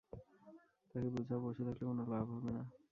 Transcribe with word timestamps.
তাকে 0.89 1.09
বুঝাও, 1.15 1.39
বসে 1.43 1.61
থাকলে 1.67 1.83
কোনও 1.89 2.03
লাভ 2.13 2.25
হবে 2.33 2.51
না। 2.57 2.63